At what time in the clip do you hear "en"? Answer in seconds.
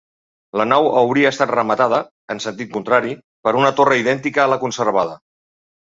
2.35-2.41